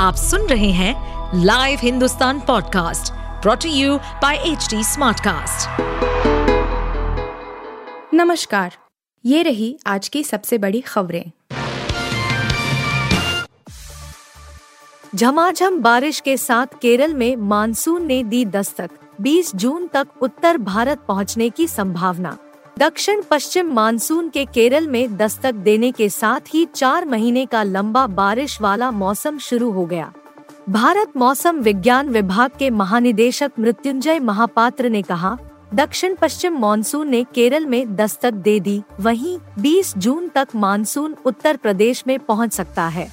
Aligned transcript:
आप 0.00 0.14
सुन 0.14 0.46
रहे 0.46 0.70
हैं 0.70 1.40
live 1.44 1.78
Hindustan 1.82 2.40
podcast 2.40 3.12
brought to 3.42 3.68
you 3.68 3.96
by 4.22 4.36
H 4.36 4.68
Smartcast. 4.74 5.80
नमस्कार, 8.14 8.76
ये 9.24 9.42
रही 9.42 9.78
आज 9.86 10.08
की 10.08 10.24
सबसे 10.24 10.58
बड़ी 10.58 10.80
खबरें 10.80 11.30
झमाझम 15.14 15.78
बारिश 15.82 16.20
के 16.20 16.36
साथ 16.36 16.66
केरल 16.82 17.14
में 17.14 17.36
मानसून 17.36 18.06
ने 18.06 18.22
दी 18.24 18.44
दस्तक 18.44 18.90
20 19.22 19.54
जून 19.56 19.86
तक 19.86 20.22
उत्तर 20.22 20.58
भारत 20.58 21.04
पहुँचने 21.08 21.50
की 21.50 21.66
संभावना 21.68 22.36
दक्षिण 22.80 23.20
पश्चिम 23.30 23.72
मानसून 23.72 24.28
के 24.28 24.44
केरल 24.44 24.86
में 24.86 25.16
दस्तक 25.16 25.54
देने 25.54 25.90
के 25.92 26.08
साथ 26.08 26.40
ही 26.54 26.64
चार 26.74 27.04
महीने 27.04 27.44
का 27.46 27.62
लंबा 27.62 28.06
बारिश 28.06 28.60
वाला 28.60 28.90
मौसम 28.90 29.38
शुरू 29.38 29.70
हो 29.70 29.84
गया। 29.86 30.12
भारत 30.68 31.16
मौसम 31.16 31.58
विज्ञान 31.58 32.08
विभाग 32.08 32.50
के 32.58 32.70
महानिदेशक 32.70 33.52
मृत्युंजय 33.58 34.18
महापात्र 34.18 34.88
ने 34.88 35.02
कहा, 35.02 35.36
दक्षिण 35.74 36.14
पश्चिम 36.14 36.58
मानसून 36.58 37.08
ने 37.08 37.24
केरल 37.34 37.66
में 37.66 37.96
दस्तक 37.96 38.34
दे 38.34 38.58
दी, 38.60 38.82
वहीं 39.00 39.38
20 39.58 39.94
जून 39.96 40.28
तक 40.28 40.48
मानसून 40.54 41.16
उत्तर 41.24 41.56
प्रदेश 41.56 42.04
में 42.06 42.18
पहुँच 42.18 42.52
सकता 42.52 42.86
है। 42.88 43.08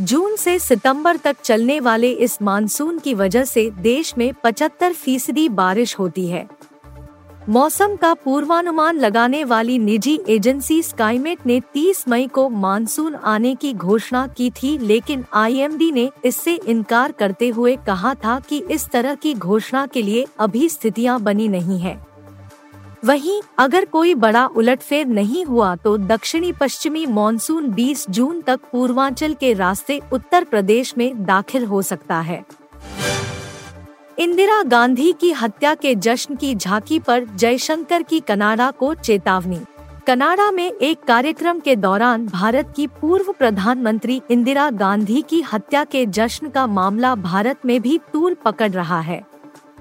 जून 0.00 0.36
से 0.36 0.58
सितंबर 0.58 1.16
तक 1.16 1.36
चलने 1.44 1.80
वाले 1.80 2.10
इस 2.10 2.42
मानसून 2.42 2.98
की 2.98 3.14
वजह 3.14 3.44
से 3.44 3.70
देश 3.70 4.14
में 4.18 4.32
75 4.44 4.92
फ़ीसदी 4.92 5.48
बारिश 5.48 5.98
होती 5.98 6.26
है। 6.26 6.48
मौसम 7.48 7.94
का 7.96 8.12
पूर्वानुमान 8.14 8.96
लगाने 8.98 9.42
वाली 9.44 9.78
निजी 9.78 10.18
एजेंसी 10.28 10.80
स्काईमेट 10.82 11.46
ने 11.46 11.60
30 11.74 12.02
मई 12.08 12.26
को 12.26 12.48
मानसून 12.48 13.14
आने 13.14 13.54
की 13.54 13.72
घोषणा 13.72 14.26
की 14.28 14.50
थी, 14.52 14.76
लेकिन 14.78 15.24
आईएमडी 15.34 15.90
ने 15.92 16.10
इससे 16.24 16.54
इनकार 16.66 17.12
करते 17.12 17.48
हुए 17.48 17.76
कहा 17.76 18.14
था 18.14 18.38
कि 18.40 18.58
इस 18.70 18.88
तरह 18.88 19.14
की 19.14 19.34
घोषणा 19.34 19.86
के 19.86 20.02
लिए 20.02 20.26
अभी 20.38 20.68
स्थितियाँ 20.68 21.20
बनी 21.20 21.48
नहीं 21.48 21.78
है। 21.78 21.96
वहीं, 23.04 23.40
अगर 23.58 23.84
कोई 23.84 24.14
बड़ा 24.16 24.46
उलटफेर 24.46 25.06
नहीं 25.06 25.44
हुआ 25.44 25.74
तो 25.76 25.96
दक्षिणी 25.98 26.52
पश्चिमी 26.52 27.06
मानसून 27.06 27.70
20 27.70 28.06
जून 28.10 28.40
तक 28.40 28.60
पूर्वांचल 28.72 29.34
के 29.34 29.52
रास्ते 29.54 30.00
उत्तर 30.12 30.44
प्रदेश 30.44 30.94
में 30.98 31.24
दाखिल 31.24 31.64
हो 31.64 31.82
सकता 31.84 32.20
है। 32.20 32.44
इंदिरा 34.18 34.62
गांधी 34.62 35.12
की 35.12 35.32
हत्या 35.32 35.74
के 35.74 35.94
जश्न 35.94 36.34
की 36.34 36.54
झांकी 36.54 36.98
पर 36.98 37.24
जयशंकर 37.24 38.02
की 38.02 38.20
कनाडा 38.20 38.70
को 38.70 38.94
चेतावनी। 38.94 39.58
कनाडा 40.06 40.50
में 40.50 40.72
एक 40.72 41.02
कार्यक्रम 41.02 41.58
के 41.60 41.76
दौरान 41.76 42.26
भारत 42.26 42.72
की 42.76 42.86
पूर्व 42.86 43.32
प्रधानमंत्री 43.32 44.22
इंदिरा 44.30 44.70
गांधी 44.70 45.22
की 45.22 45.40
हत्या 45.42 45.84
के 45.84 46.06
जश्न 46.06 46.48
का 46.48 46.66
मामला 46.66 47.14
भारत 47.14 47.66
में 47.66 47.80
भी 47.82 47.98
तूल 48.12 48.34
पकड़ 48.34 48.70
रहा 48.70 49.00
है। 49.00 49.22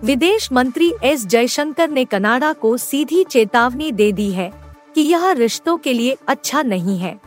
विदेश 0.04 0.52
मंत्री 0.52 0.94
एस 1.04 1.26
जयशंकर 1.26 1.90
ने 1.90 2.06
कनाडा 2.06 2.54
को 2.54 2.78
सीधी 2.78 3.24
चेतावनी 3.24 3.92
दे 3.92 4.12
दी 4.12 4.32
है 4.32 4.52
कि 4.96 5.02
यह 5.02 5.32
रिश्तों 5.32 5.78
के 5.78 5.94
लिए 5.94 6.18
अच्छा 6.28 6.62
नहीं 6.62 7.00
है। 7.00 7.20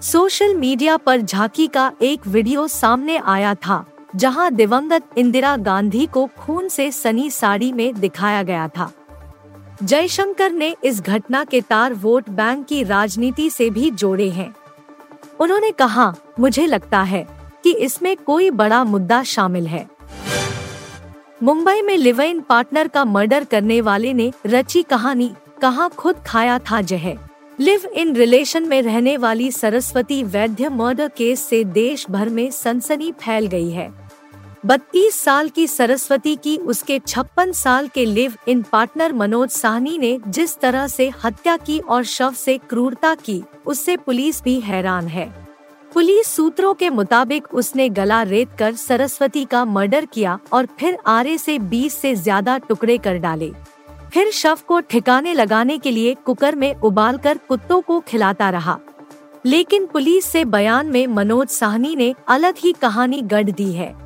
सोशल 0.00 0.54
मीडिया 0.54 0.96
पर 0.96 1.20
झांकी 1.20 1.66
का 1.66 1.92
एक 2.02 2.26
वीडियो 2.26 2.68
सामने 2.68 3.16
आया 3.16 3.54
था। 3.54 3.84
जहाँ 4.16 4.50
दिवंगत 4.50 5.02
इंदिरा 5.18 5.56
गांधी 5.56 6.06
को 6.06 6.26
खून 6.38 6.68
से 6.68 6.90
सनी 6.90 7.30
साड़ी 7.30 7.72
में 7.72 8.00
दिखाया 8.00 8.42
गया 8.42 8.68
था। 8.68 8.90
जयशंकर 9.82 10.52
ने 10.52 10.76
इस 10.84 11.00
घटना 11.00 11.44
के 11.44 11.60
तार 11.60 11.94
वोट 11.94 12.28
बैंक 12.30 12.66
की 12.66 12.82
राजनीति 12.82 13.50
से 13.50 13.70
भी 13.70 13.90
जोड़े 13.90 14.30
हैं। 14.30 14.54
उन्होंने 15.40 15.70
कहा, 15.70 16.14
मुझे 16.40 16.66
लगता 16.66 17.02
है 17.02 17.26
कि 17.64 17.72
इसमें 17.72 18.16
कोई 18.16 18.50
बड़ा 18.50 18.84
मुद्दा 18.84 19.22
शामिल 19.22 19.66
है। 19.66 19.86
मुंबई 21.42 21.82
में 21.82 21.96
लिव 21.96 22.20
इन 22.20 22.40
पार्टनर 22.40 22.88
का 22.88 23.04
मर्डर 23.04 23.44
करने 23.44 23.80
वाले 23.80 24.12
ने 24.12 24.32
रची 24.46 24.82
कहानी, 24.82 25.34
कहा 25.62 25.88
खुद 25.88 26.16
खाया 26.26 26.58
था 26.58 26.80
जहर 26.80 27.18
लिव 27.60 27.86
इन 27.86 28.14
रिलेशन 28.16 28.68
में 28.68 28.82
रहने 28.82 29.16
वाली 29.16 29.50
सरस्वती 29.50 30.22
वैद्य 30.22 30.68
मर्डर 30.68 31.08
केस 31.08 31.40
से 31.40 31.64
देश 31.64 32.06
भर 32.10 32.28
में 32.28 32.50
सनसनी 32.50 33.12
फैल 33.12 33.46
गई 33.46 33.70
है। 33.70 34.01
बत्तीस 34.64 35.14
साल 35.14 35.48
की 35.48 35.66
सरस्वती 35.66 36.34
की 36.36 36.56
उसके 36.56 36.98
छप्पन 36.98 37.52
साल 37.52 37.86
के 37.88 38.04
live 38.04 38.34
in 38.48 38.62
partner 38.62 39.12
Manoj 39.12 39.50
Sahni 39.50 39.96
ने 39.98 40.18
जिस 40.28 40.56
तरह 40.58 40.86
से 40.86 41.10
हत्या 41.24 41.56
की 41.56 41.78
और 41.80 42.04
शव 42.04 42.32
से 42.32 42.56
क्रूरता 42.58 43.14
की, 43.14 43.42
उससे 43.66 43.96
पुलिस 43.96 44.42
भी 44.42 44.58
हैरान 44.60 45.06
है। 45.06 45.26
पुलिस 45.92 46.26
सूत्रों 46.26 46.72
के 46.74 46.90
मुताबिक 46.90 47.52
उसने 47.54 47.88
गला 47.88 48.22
रेत 48.22 48.50
कर 48.58 48.74
सरस्वती 48.74 49.44
का 49.44 49.64
मर्डर 49.64 50.04
किया 50.04 50.38
और 50.52 50.66
फिर 50.80 50.98
आरे 51.06 51.36
से 51.38 51.58
20 51.58 51.96
से 51.96 52.14
ज़्यादा 52.14 52.56
टुकड़े 52.58 52.96
कर 52.98 53.18
डाले। 53.18 53.50
फिर 54.12 54.30
शव 54.30 54.58
को 54.68 54.80
ठिकाने 54.80 55.34
लगाने 55.34 55.78
के 55.78 55.90
लिए 55.90 56.14
कुकर 56.14 56.54
में 56.54 56.74
उबालकर 56.74 57.38
कुत्तों 57.48 57.80
को 57.80 57.98
खिलाता 58.00 58.50
रहा। 58.50 58.78
लेकिन 59.44 59.86
पुलिस 59.86 60.24
से 60.24 60.44
बयान 60.44 60.86
में 60.86 61.06
मनोज 61.06 61.48
साहनी 61.48 61.94
ने 61.96 62.14
अलग 62.28 62.54
ही 62.58 62.72
कहानी 62.72 63.20
गढ़ 63.22 63.50
दी 63.50 63.72
है। 63.72 64.01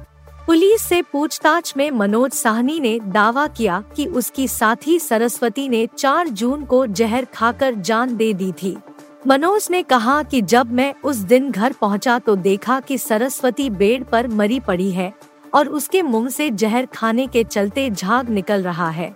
पुलिस 0.47 0.83
से 0.83 1.01
पूछताछ 1.03 1.73
में 1.77 1.91
मनोज 1.91 2.33
साहनी 2.33 2.79
ने 2.81 2.99
दावा 3.05 3.47
किया 3.47 3.83
कि 3.97 4.05
उसकी 4.07 4.47
साथी 4.49 4.99
सरस्वती 4.99 5.69
ने 5.69 5.87
4 5.89 6.29
जून 6.29 6.65
को 6.65 6.87
जहर 6.87 7.25
खाकर 7.25 7.75
जान 7.75 8.17
दे 8.17 8.33
दी 8.33 8.51
थी। 8.53 8.77
मनोज 9.27 9.67
ने 9.71 9.83
कहा 9.83 10.23
कि 10.23 10.43
जब 10.43 10.73
मैं 10.73 10.93
उस 11.05 11.17
दिन 11.17 11.51
घर 11.51 11.73
पहुँचा 11.73 12.19
तो 12.19 12.37
देखा 12.37 12.79
कि 12.81 12.99
सरस्वती 12.99 13.69
बेड 13.71 14.05
पर 14.05 14.29
मरी 14.29 14.61
पड़ी 14.61 14.91
है 14.91 15.13
और 15.55 15.69
उसके 15.69 16.03
मुँह 16.03 16.29
से 16.29 16.49
जहर 16.51 16.87
खाने 16.87 17.27
के 17.27 17.45
चलते 17.45 17.89
झाग 17.91 18.31
निकल 18.31 18.63
रहा 18.63 18.91
है। 18.91 19.15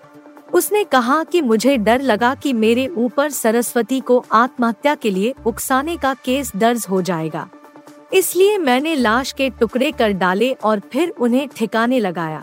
उसने 0.53 0.85
कहा 0.85 1.23
कि 1.25 1.41
मुझे 1.41 1.77
डर 1.77 2.03
लगा 2.03 2.35
कि 2.35 2.53
मेरे 2.53 2.89
ऊपर 2.89 3.31
सरस्वती 3.31 4.01
को 4.01 4.25
आत्महत्या 4.33 4.95
के 4.95 5.11
लिए 5.11 5.35
उकसाने 5.47 5.97
का 5.97 6.15
केस 6.15 6.53
दर्ज 6.57 6.87
हो 6.91 7.03
जाएगा। 7.03 7.49
इसलिए 8.13 8.59
मैंने 8.59 8.95
लाश 8.95 9.33
के 9.33 9.49
टुकड़े 9.51 9.91
कर 9.93 10.13
डाले 10.13 10.53
और 10.53 10.81
फिर 10.93 11.09
उन्हें 11.11 11.49
ठिकाने 11.49 11.99
लगाया। 12.01 12.43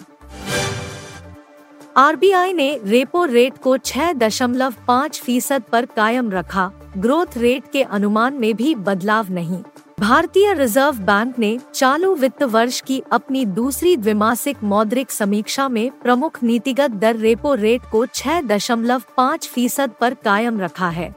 आरबीआई 1.98 2.54
ने 2.54 2.80
रेपो 2.84 3.26
रेट 3.26 3.58
को 3.58 3.78
छह 3.78 4.12
दशमलव 4.14 4.74
पाँच 4.88 5.22
फ़ीसद 5.22 5.64
पर 5.72 5.86
कायम 5.86 6.32
रखा। 6.32 6.72
ग्रोथ 6.98 7.38
रेट 7.38 7.64
के 7.72 7.84
अनुमान 7.84 8.34
में 8.34 8.54
भी 8.56 8.76
बदलाव 8.76 9.32
नहीं। 9.32 9.62
भारतीय 10.00 10.54
रिज़र्व 10.54 10.98
बैंक 10.98 11.40
ने 11.40 11.60
चालू 11.74 12.14
वित्त 12.16 12.44
वर्ष 12.44 12.82
की 12.82 13.02
अपनी 13.12 13.46
दूसरी 13.46 13.96
द्विमासिक 13.98 14.64
मौद्रिक 14.64 15.12
समीक्षा 15.12 15.68
में 15.70 15.90
प्रमुख 16.04 16.44
नीतिगत 16.44 16.92
दर 16.92 17.16
रेपो 17.16 17.54
रेट 17.54 17.82
को 17.92 18.06
छह 18.06 18.42
दशमलव 18.42 19.04
पाँच 19.18 19.48
फ़ीसद 19.48 19.92
पर 20.02 20.14
कायम 20.14 20.60
रखा 20.60 20.90
है। 20.90 21.14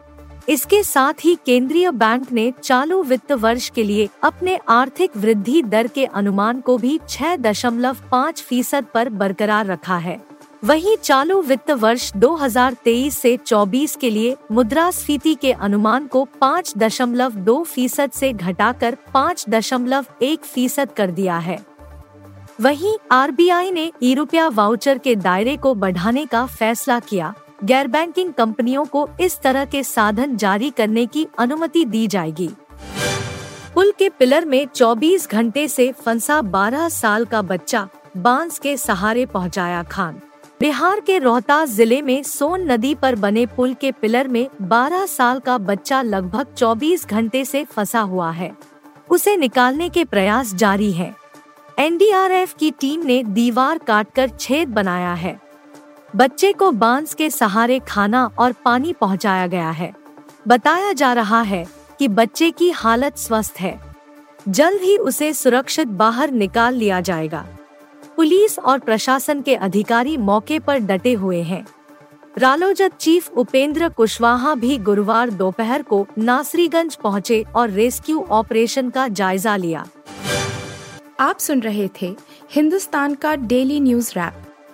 इसके 0.50 0.83
साथ 0.83 1.12
ही 1.25 1.38
केंद्रीय 1.47 1.91
बैंक 1.91 2.33
ने 2.33 2.53
चालू 2.62 3.03
वित्त 3.03 3.33
वर्ष 3.33 3.71
के 3.71 3.83
लिए 3.83 4.09
अपने 4.22 4.59
आर्थिक 4.69 5.11
वृद्धि 5.16 5.62
दर 5.62 5.87
के 5.87 6.05
अनुमान 6.05 6.61
को 6.61 6.78
भी 6.78 7.00
छह 7.09 7.37
दशमलव 7.37 7.97
पाँच 8.11 8.43
फ़ीसद 8.43 8.84
पर 8.94 9.09
बरकरार 9.09 9.66
रखा 9.66 9.97
है। 9.97 10.22
वहीं 10.65 10.97
चालू 10.97 11.43
वित्त 11.43 11.71
वर्ष 11.71 12.12
2023 12.16 13.10
से 13.10 13.37
24 13.37 13.97
के 13.97 14.10
लिए 14.10 14.37
मुद्रास्फीति 14.53 15.34
के 15.34 15.53
अनुमान 15.53 16.06
को 16.06 16.25
पाँच 16.25 16.75
दशमलव 16.77 17.31
दो 17.31 17.65
फ़ीसद 17.65 18.10
ऐसी 18.15 18.33
घटाकर 18.33 18.97
पाँच 19.15 19.44
दशमलव 19.49 20.06
एक 20.22 20.44
फ़ीसद 20.44 20.93
कर 20.93 21.10
दिया 21.10 21.39
है। 21.39 21.65
वहीं 22.60 22.97
आरबीआई 23.12 23.71
ने 23.71 23.93
ई 24.03 24.15
रुपया 24.15 24.49
वाउचर 24.49 24.99
के 24.99 25.16
दायरे 25.16 25.56
को 25.56 25.75
बढ़ाने 25.75 26.27
का 26.27 26.47
फैसला 26.47 27.00
किया। 27.00 27.34
गैर 27.65 27.88
बैंकिंग 27.88 28.32
कंपनियों 28.32 28.84
को 28.84 29.09
इस 29.21 29.41
तरह 29.41 29.65
के 29.65 29.82
साधन 29.82 30.37
जारी 30.37 30.71
करने 30.71 31.06
की 31.06 31.26
अनुमति 31.38 31.84
दी 31.84 32.06
जाएगी। 32.06 32.48
पुल 33.75 33.93
के 33.98 34.09
पिलर 34.09 34.44
में 34.44 34.66
24 34.66 35.31
घंटे 35.31 35.69
से 35.69 35.93
फंसा 35.93 36.41
12 36.42 36.89
साल 36.89 37.24
का 37.24 37.42
बच्चा 37.42 37.89
बाँस 38.16 38.59
के 38.59 38.77
सहारे 38.77 39.27
पहुँचाया 39.27 39.83
खान। 39.83 40.21
बिहार 40.60 41.01
के 41.01 41.18
रोहतास 41.18 41.68
ज़िले 41.68 42.03
में 42.03 42.22
सोन 42.22 42.72
नदी 42.72 42.95
पर 42.95 43.15
बने 43.15 43.47
पुल 43.47 43.74
के 43.74 43.92
पिलर 43.92 44.28
में 44.28 44.48
12 44.63 45.06
साल 45.06 45.39
का 45.39 45.59
बच्चा 45.59 46.03
लगभग 46.03 46.54
24 46.54 47.09
घंटे 47.09 47.45
से 47.45 47.65
फंसा 47.65 48.01
हुआ 48.01 48.30
है। 48.30 48.53
उसे 49.10 49.36
निकालने 49.36 49.89
के 49.89 50.04
प्रयास 50.04 50.54
जारी 50.54 50.92
है। 50.92 51.15
एनडीआरएफ 51.78 52.54
की 52.54 52.71
टीम 52.71 53.06
ने 53.06 53.22
दीवार 53.22 53.78
काटकर 53.78 54.28
छेद 54.28 54.68
बनाया 54.68 55.15
है। 55.15 55.50
बच्चे 56.16 56.53
को 56.53 56.71
बाँस 56.72 57.15
के 57.15 57.30
सहारे 57.30 57.78
खाना 57.78 58.30
और 58.39 58.53
पानी 58.53 58.92
पहुँचाया 58.92 59.47
गया 59.47 59.71
है। 59.71 59.92
बताया 60.48 60.92
जा 60.92 61.12
रहा 61.12 61.42
है 61.42 61.66
कि 61.98 62.09
बच्चे 62.09 62.51
की 62.51 62.71
हालत 62.71 63.18
स्वस्थ 63.18 63.54
है। 63.60 63.80
जल्द 64.48 64.80
ही 64.80 64.97
उसे 64.97 65.33
सुरक्षित 65.33 65.89
बाहर 65.89 66.30
निकाल 66.30 66.74
लिया 66.74 67.01
जाएगा। 67.01 67.47
पुलिस 68.16 68.59
और 68.59 68.78
प्रशासन 68.78 69.42
के 69.42 69.54
अधिकारी 69.54 70.16
मौके 70.16 70.59
पर 70.59 70.78
डटे 70.78 71.12
हुए 71.12 71.42
हैं। 71.42 71.66
रालोजत 72.39 72.97
चीफ 72.97 73.30
उपेंद्र 73.30 73.89
कुशवाहा 73.89 74.54
भी 74.54 74.78
गुरुवार 74.78 75.30
दोपहर 75.30 75.83
को 75.83 76.06
नासरीगंज 76.18 76.97
पहुँचे 76.97 77.45
और 77.54 77.71
रेस्क्यू 77.71 78.27
ऑपरेशन 78.30 78.91
का 78.91 79.09
जायजा 79.09 79.56
लिया। 79.56 79.86
आप 81.21 81.39
सुन 81.39 81.60
रहे 81.60 81.89
थे 82.03 82.16
हिंदुस्तान 82.51 83.15
का 83.15 83.36
डेली 83.36 83.80
न्यूज़ 83.80 84.13
रैप। 84.16 84.50